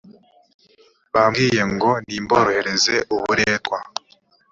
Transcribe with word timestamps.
bambwiye 1.13 1.61
ngo 1.73 1.91
nimborohereze 2.07 2.95
uburetwa 3.15 3.79